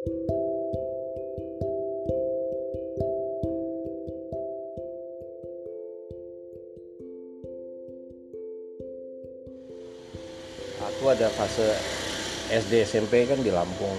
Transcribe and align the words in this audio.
Aku 0.00 0.08
ada 11.04 11.28
fase 11.36 11.76
SD 12.48 12.88
SMP 12.88 13.28
kan 13.28 13.44
di 13.44 13.52
Lampung. 13.52 13.92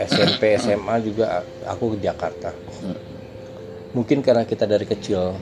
SMP 0.00 0.56
SMA 0.56 0.96
juga 1.04 1.44
aku 1.68 2.00
ke 2.00 2.08
Jakarta. 2.08 2.56
Mungkin 3.92 4.24
karena 4.24 4.48
kita 4.48 4.64
dari 4.64 4.88
kecil 4.88 5.36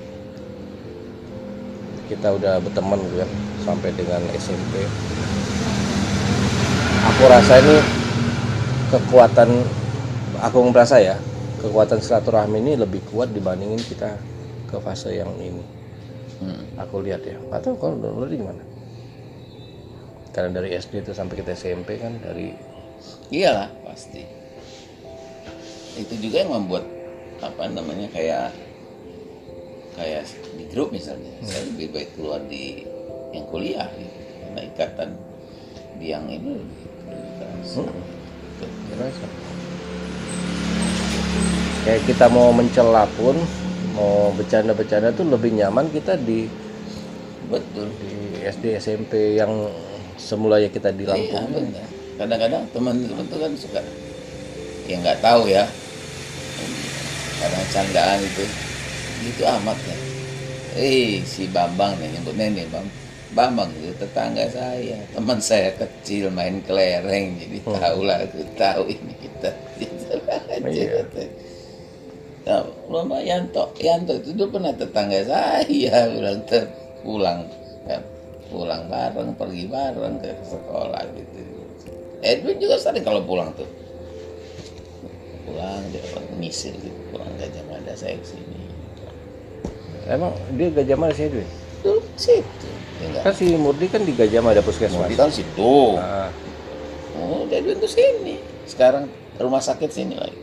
kita 2.10 2.34
udah 2.34 2.58
berteman 2.58 2.98
gitu 3.06 3.22
kan 3.22 3.30
sampai 3.70 3.94
dengan 3.94 4.26
SMP. 4.34 4.82
Aku 7.06 7.22
rasa 7.30 7.62
ini 7.62 8.05
kekuatan 8.92 9.50
aku 10.42 10.58
merasa 10.70 11.02
ya 11.02 11.16
kekuatan 11.58 11.98
silaturahmi 11.98 12.62
ini 12.62 12.72
lebih 12.78 13.02
kuat 13.10 13.32
dibandingin 13.34 13.80
kita 13.80 14.14
ke 14.70 14.76
fase 14.82 15.16
yang 15.16 15.30
ini. 15.40 15.64
Aku 16.76 17.00
lihat 17.00 17.24
ya. 17.24 17.40
Atau 17.48 17.74
kalau 17.80 17.96
dulu 17.96 18.28
gimana? 18.28 18.60
Karena 20.36 20.60
dari 20.60 20.76
SD 20.76 21.00
itu 21.00 21.16
sampai 21.16 21.40
kita 21.40 21.56
SMP 21.56 21.96
kan 21.96 22.12
dari 22.20 22.52
iyalah 23.32 23.72
pasti 23.88 24.22
itu 25.96 26.14
juga 26.20 26.44
yang 26.44 26.52
membuat 26.52 26.84
apa 27.40 27.72
namanya 27.72 28.12
kayak 28.12 28.52
kayak 29.96 30.28
di 30.60 30.64
grup 30.68 30.92
misalnya 30.92 31.32
saya 31.40 31.64
lebih 31.72 31.88
baik 31.88 32.10
keluar 32.14 32.44
di 32.44 32.84
yang 33.32 33.48
kuliah 33.48 33.88
gitu 33.96 34.20
karena 34.44 34.60
ikatan 34.68 35.10
di 35.96 36.06
yang 36.12 36.28
ini 36.28 36.60
lebih 36.60 36.80
keras. 37.40 37.80
Kerasa. 37.80 38.25
Kayak 41.82 42.02
kita 42.04 42.26
mau 42.26 42.50
mencela 42.50 43.06
pun, 43.14 43.36
mau 43.94 44.34
bercanda-bercanda 44.34 45.14
tuh 45.14 45.26
lebih 45.26 45.54
nyaman 45.54 45.86
kita 45.88 46.18
di 46.18 46.50
betul 47.46 47.86
di 47.96 48.42
SD 48.42 48.74
SMP 48.76 49.38
yang 49.38 49.70
semulanya 50.16 50.66
kita 50.66 50.90
di 50.90 51.06
Iya, 51.06 51.14
Lampung. 51.14 51.70
benar. 51.70 51.86
kadang-kadang 52.16 52.64
teman-teman 52.72 53.24
tuh 53.28 53.38
kan 53.38 53.52
suka 53.54 53.80
ya 54.84 54.96
nggak 54.98 55.20
tahu 55.20 55.46
ya 55.46 55.62
kadang 57.36 57.64
candaan 57.68 58.18
itu 58.18 58.42
itu 59.22 59.42
amat 59.44 59.76
ya 59.78 59.96
eh 60.74 61.20
si 61.22 61.44
Bambang 61.46 61.92
nih 62.00 62.16
nyebutnya 62.16 62.46
nih 62.50 62.66
Bang 62.72 62.88
Bambang 63.34 63.74
itu 63.74 63.90
tetangga 63.98 64.46
saya 64.46 65.02
teman 65.10 65.42
saya 65.42 65.74
kecil 65.74 66.30
main 66.30 66.62
kelereng 66.62 67.34
jadi 67.42 67.58
tahu 67.66 68.06
lah 68.06 68.22
aku 68.22 68.40
tahu 68.54 68.86
ini 68.86 69.14
kita 69.18 69.50
gitu 69.82 70.14
aja 70.30 70.54
Iya. 70.62 71.02
Nah, 72.46 72.62
Lama 72.86 73.18
Yanto, 73.18 73.74
Yanto 73.82 74.14
itu 74.22 74.30
dulu 74.38 74.56
pernah 74.62 74.70
tetangga 74.70 75.18
saya 75.26 76.06
bilang 76.14 76.46
"Ter- 76.46 76.70
pulang 77.02 77.50
ya, 77.90 77.98
pulang 78.46 78.86
bareng, 78.86 79.34
pergi 79.34 79.66
bareng 79.66 80.22
ke 80.22 80.30
sekolah 80.46 81.02
gitu. 81.18 81.42
Edwin 82.22 82.58
juga 82.58 82.78
sering 82.78 83.02
kalau 83.02 83.22
pulang 83.22 83.50
tuh 83.54 83.66
pulang 85.46 85.82
dia 85.90 86.02
misil 86.38 86.74
gitu 86.74 87.00
pulang 87.10 87.30
Gajah 87.38 87.64
Mada 87.70 87.94
saya 87.94 88.18
ke 88.18 88.26
sini 88.26 88.66
Emang 90.06 90.34
dia 90.54 90.70
Gajah 90.70 90.96
Mada 90.98 91.14
sih 91.14 91.26
Edwin? 91.30 91.46
Dulu 92.16 92.24
situ 92.24 92.68
ya 92.96 93.20
Kan 93.20 93.32
si 93.36 93.46
Murdi 93.60 93.86
kan 93.92 94.00
di 94.02 94.16
Gajah 94.16 94.40
Mada 94.40 94.64
puskesmas. 94.64 95.04
di 95.04 95.16
kan 95.20 95.28
situ 95.28 96.00
Nah, 96.00 96.32
oh 97.20 97.44
Edwin 97.52 97.76
tuh 97.76 97.88
sini 97.92 98.40
sekarang 98.64 99.06
rumah 99.36 99.60
sakit 99.60 99.92
sini 99.92 100.16
lagi 100.16 100.40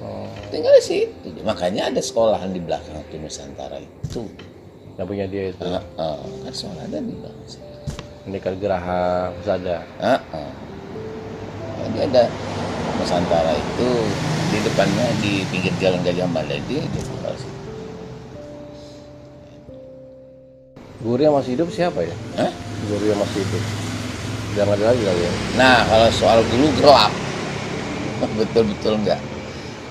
oh, 0.00 0.28
tinggal 0.48 0.72
di 0.72 0.82
situ 0.84 1.28
makanya 1.44 1.92
ada 1.92 2.00
sekolahan 2.00 2.50
di 2.52 2.60
belakang 2.64 2.96
tuh 3.12 3.20
Nusantara 3.20 3.76
itu 3.80 4.24
yang 4.96 5.04
punya 5.12 5.28
dia 5.28 5.52
itu. 5.52 5.60
Ah, 5.68 5.84
ah, 6.00 6.24
kan 6.48 6.52
sekolah 6.56 6.88
ada 6.88 6.98
di 7.04 7.12
belakang 7.12 7.44
situ. 7.44 7.68
Menikah 8.24 8.56
Geraha 8.56 9.28
Husada. 9.36 9.84
Ah, 10.00 10.16
ah. 10.32 10.50
Jadi 11.84 11.98
ada 12.08 12.22
Nusantara 12.96 13.52
itu 13.60 13.88
di 14.56 14.58
depannya 14.64 15.06
di 15.20 15.44
pinggir 15.52 15.76
jalan 15.84 16.00
Gajah 16.00 16.24
Mada 16.32 16.56
dia 16.64 16.80
dia 16.80 17.02
Guru 21.04 21.20
yang 21.20 21.36
masih 21.36 21.60
hidup 21.60 21.68
siapa 21.68 22.00
ya? 22.00 22.16
Hah? 22.40 22.52
Guru 22.88 23.04
yang 23.12 23.20
masih 23.20 23.44
hidup. 23.44 23.64
Udah 24.56 24.62
nggak 24.64 24.78
ada 24.80 24.84
lagi 24.88 25.02
kali 25.04 25.20
ya. 25.20 25.32
Nah 25.60 25.78
kalau 25.84 26.08
soal 26.16 26.38
dulu 26.48 26.66
gelap 26.80 27.12
betul-betul 28.40 28.94
nggak 29.04 29.20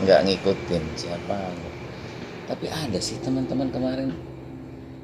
nggak 0.01 0.19
ngikutin 0.25 0.83
siapa. 0.97 1.38
Tapi 2.49 2.66
ada 2.69 2.97
sih 2.97 3.21
teman-teman 3.21 3.69
kemarin 3.69 4.09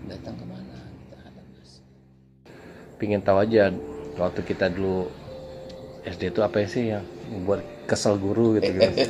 datang 0.09 0.33
ke 0.37 0.45
mana 0.49 0.77
kita 1.05 1.17
ada 1.21 1.41
mas. 1.53 1.71
Pingin 2.97 3.21
tahu 3.21 3.37
aja 3.37 3.69
waktu 4.17 4.41
kita 4.41 4.73
dulu 4.73 5.05
SD 6.01 6.33
itu 6.33 6.41
apa 6.41 6.65
sih 6.65 6.97
yang 6.97 7.05
buat 7.45 7.61
kesel 7.85 8.17
guru 8.17 8.57
gitu 8.57 8.73
kan. 8.73 8.93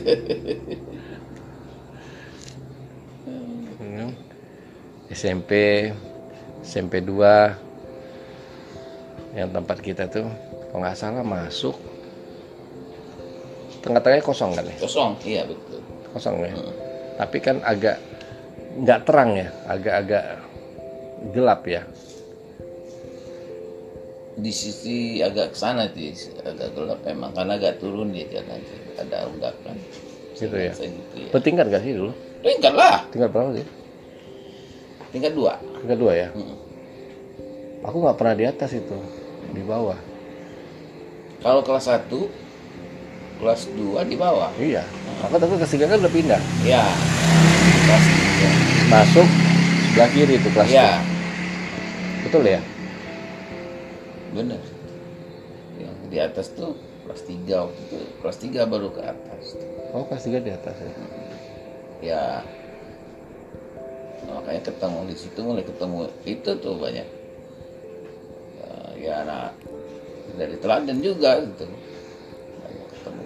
Hmm. 3.81 4.13
SMP 5.09 5.89
SMP 6.61 7.01
2 7.01 9.37
yang 9.37 9.49
tempat 9.49 9.77
kita 9.79 10.11
tuh 10.11 10.27
kalau 10.69 10.83
nggak 10.83 10.97
salah 10.97 11.25
masuk 11.25 11.75
tengah-tengahnya 13.81 14.23
kosong 14.23 14.51
kan 14.53 14.65
ya 14.67 14.75
Kosong, 14.77 15.11
iya 15.25 15.41
betul. 15.47 15.81
kosong 16.13 16.35
ya 16.45 16.53
tapi 17.17 17.37
kan 17.41 17.57
agak 17.65 17.97
nggak 18.81 18.99
terang 19.03 19.35
ya 19.35 19.49
agak-agak 19.67 20.25
gelap 21.35 21.67
ya 21.67 21.83
Di 24.31 24.47
sisi 24.47 25.19
agak 25.19 25.53
sana 25.53 25.91
sih, 25.91 26.15
agak 26.39 26.71
gelap 26.71 27.03
memang 27.03 27.35
karena 27.35 27.59
agak 27.59 27.83
turun 27.83 28.15
dia 28.15 28.23
jalan 28.31 28.63
ada 28.95 29.27
unggapan. 29.27 29.75
Gitu 30.33 30.55
ya? 30.55 30.71
Gitu 30.71 30.87
ya. 31.19 31.29
bertingkat 31.35 31.67
gak 31.67 31.83
sih 31.83 31.93
dulu 31.93 32.15
Tingkat 32.41 32.73
lah, 32.73 33.05
tingkat 33.13 33.29
berapa 33.29 33.53
sih 33.59 33.80
tingkat 35.11 35.31
dua. 35.31 35.59
tingkat 35.77 35.97
dua 35.97 36.13
ya 36.13 36.27
Mm. 36.31 36.55
aku 37.81 37.97
nggak 37.97 38.15
pernah 38.15 38.33
di 38.33 38.45
atas 38.45 38.71
itu 38.71 38.97
di 39.49 39.61
bawah 39.61 39.97
Kalau 41.39 41.61
kelas 41.61 41.89
1 41.89 42.29
kelas 43.37 43.61
2 43.67 44.05
di 44.05 44.15
bawah. 44.15 44.53
iya 44.55 44.85
aku 45.19 45.35
tapi 45.35 45.53
kelas 45.55 45.71
tiga 45.71 45.85
kan 45.85 45.97
udah 45.97 46.11
pindah 46.11 46.41
Ya. 46.61 46.85
Kelas 47.81 48.05
3. 48.05 48.89
masuk 48.89 49.27
sebelah 49.83 50.09
kiri 50.09 50.33
itu 50.35 50.49
kelas 50.49 50.69
Ya, 50.69 51.01
tiga. 51.01 51.01
betul 52.21 52.43
ya 52.45 52.61
benar. 54.31 54.61
Yang 55.75 55.95
di 56.07 56.17
atas 56.17 56.47
tuh 56.53 56.71
kelas 57.03 57.21
3 57.25 57.35
waktu 57.59 57.81
itu. 57.83 57.97
Kelas 58.21 58.37
3 58.39 58.63
baru 58.63 58.87
ke 58.87 59.01
atas. 59.01 59.43
oh 59.91 60.05
kelas 60.05 60.23
tiga 60.23 60.39
di 60.39 60.51
atas 60.51 60.75
ya 60.77 60.93
Ya. 62.01 62.23
Makanya 64.41 64.61
ketemu 64.65 64.99
di 65.05 65.15
situ 65.15 65.39
mulai 65.45 65.63
ketemu 65.63 65.99
itu 66.25 66.49
tuh 66.57 66.73
banyak. 66.75 67.07
Ya, 68.57 68.73
ya 68.97 69.13
anak 69.21 69.53
dari 70.35 70.55
teladan 70.57 70.97
juga 70.99 71.45
gitu. 71.45 71.65
Banyak 72.65 72.87
ketemu. 72.97 73.23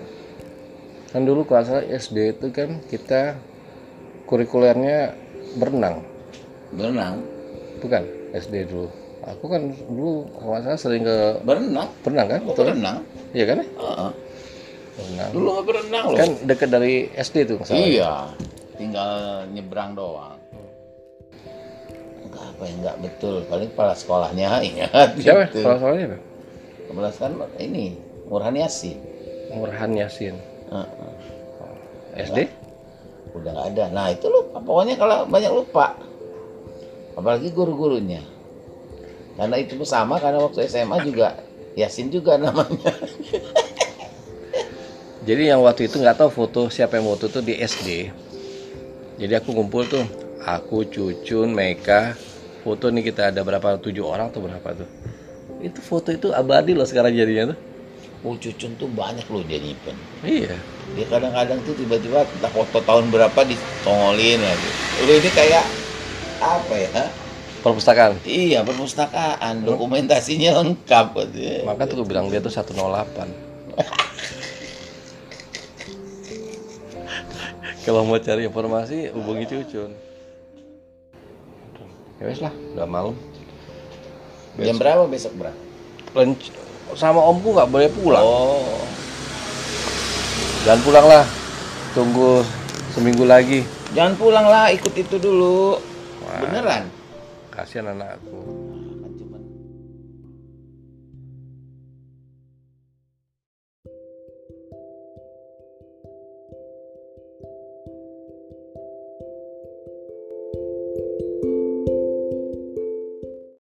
kan 1.15 1.21
dulu 1.23 1.41
kelas 1.47 1.71
SD 1.87 2.35
itu 2.35 2.47
kan 2.51 2.83
kita 2.91 3.39
kurikulernya 4.27 5.15
berenang 5.55 6.03
Berenang, 6.75 7.23
bukan 7.79 8.03
SD 8.35 8.67
dulu 8.67 8.91
aku 9.25 9.45
kan 9.49 9.61
dulu 9.89 10.29
kalau 10.37 10.61
salah 10.61 10.79
sering 10.79 11.03
ke 11.03 11.17
berenang, 11.41 11.89
berenang 12.05 12.27
kan 12.29 12.41
oh, 12.45 12.53
berenang. 12.53 12.97
iya 13.33 13.45
kan 13.49 13.55
ya? 13.57 13.65
Heeh. 13.65 14.11
berenang 14.95 15.29
Dulu 15.33 15.49
berenang 15.65 16.05
loh. 16.13 16.17
kan 16.21 16.29
dekat 16.45 16.69
dari 16.71 16.93
SD 17.11 17.35
tuh. 17.49 17.57
Iya, 17.73 18.31
tinggal 18.77 19.43
nyebrang 19.51 19.97
doang. 19.97 20.34
Apa 22.55 22.63
ya, 22.63 22.73
enggak 22.79 22.95
betul. 23.03 23.43
Paling 23.51 23.69
kepala 23.75 23.91
sekolahnya 23.91 24.63
ingat 24.63 25.09
siapa 25.19 25.51
gitu. 25.51 25.67
soalnya 25.67 26.15
apa 26.15 26.17
Kepala 26.87 27.09
sekolah 27.11 27.49
ini 27.59 27.99
Murhan 28.31 28.55
Yasin. 28.55 28.97
Murhan 29.51 29.91
Yasin 29.91 30.35
Heeh. 30.71 31.11
SD 32.15 32.47
Udah 33.35 33.51
nggak 33.51 33.67
ada. 33.75 33.85
Nah 33.91 34.07
itu 34.15 34.31
lupa. 34.31 34.63
Pokoknya 34.63 34.95
kalau 34.95 35.27
banyak 35.27 35.51
lupa. 35.51 35.99
Apalagi 37.19 37.51
guru-gurunya. 37.51 38.23
Karena 39.35 39.59
itu 39.59 39.75
sama 39.83 40.15
karena 40.23 40.39
waktu 40.39 40.63
SMA 40.71 41.03
juga 41.03 41.35
Yasin 41.75 42.07
juga 42.07 42.39
namanya. 42.39 42.95
Jadi 45.27 45.49
yang 45.49 45.59
waktu 45.65 45.91
itu 45.91 45.99
nggak 45.99 46.21
tahu 46.21 46.29
foto 46.31 46.71
siapa 46.71 46.95
yang 46.95 47.11
foto 47.11 47.27
tuh 47.27 47.43
di 47.43 47.59
SD. 47.59 48.13
Jadi 49.19 49.33
aku 49.33 49.57
ngumpul 49.57 49.83
tuh, 49.89 50.05
aku, 50.43 50.85
Cucun, 50.85 51.49
Meka, 51.49 52.13
foto 52.65 52.89
nih 52.89 53.13
kita 53.13 53.29
ada 53.29 53.45
berapa 53.45 53.77
tujuh 53.77 54.01
orang 54.01 54.33
tuh 54.33 54.41
berapa 54.41 54.65
tuh? 54.73 54.89
Itu 55.61 55.85
foto 55.85 56.09
itu 56.09 56.33
abadi 56.33 56.73
loh 56.73 56.89
sekarang 56.89 57.13
jadinya 57.13 57.53
tuh. 57.53 57.59
buku 58.25 58.49
Cucun 58.49 58.73
tuh 58.81 58.89
banyak 58.89 59.21
loh 59.29 59.45
dia 59.45 59.61
nyimpen. 59.61 59.93
Iya. 60.25 60.57
Dia 60.97 61.05
kadang-kadang 61.13 61.61
tuh 61.61 61.77
tiba-tiba 61.77 62.25
entah 62.25 62.49
foto 62.49 62.81
tahun 62.81 63.13
berapa 63.13 63.37
ditongolin 63.45 64.41
lagi. 64.41 64.69
Udah 65.05 65.15
ini 65.21 65.29
kayak 65.29 65.61
apa 66.41 66.73
ya? 66.73 67.05
Perpustakaan. 67.61 68.17
Iya 68.25 68.65
perpustakaan, 68.65 69.61
dokumentasinya 69.61 70.57
lengkap. 70.57 71.21
Maka 71.69 71.85
tuh 71.85 72.01
gue 72.01 72.07
bilang 72.09 72.33
dia 72.33 72.41
tuh 72.41 72.49
108. 72.49 72.73
Kalau 77.85 78.01
mau 78.01 78.17
cari 78.17 78.49
informasi 78.49 79.13
hubungi 79.13 79.45
Cucun. 79.45 80.14
Ya 82.15 82.23
wes 82.25 82.39
lah, 82.39 82.53
udah 82.73 82.87
malam. 82.87 83.15
Jam 84.55 84.79
berapa 84.79 85.03
besok 85.05 85.35
berapa? 85.35 85.59
Len- 86.15 86.39
sama 86.95 87.19
omku 87.19 87.51
nggak 87.51 87.67
boleh 87.67 87.89
pulang. 87.91 88.23
Oh, 88.23 88.87
Jangan 90.63 90.81
pulang 90.81 91.05
lah. 91.05 91.23
Tunggu 91.91 92.41
seminggu 92.91 93.23
lagi. 93.23 93.63
jangan 93.91 94.15
pulang 94.15 94.47
lah, 94.47 94.67
ikut 94.71 94.91
itu 94.91 95.15
dulu. 95.15 95.79
Wah. 96.23 96.39
Beneran? 96.41 96.83
Kasihan 97.51 97.91
anakku. 97.91 98.74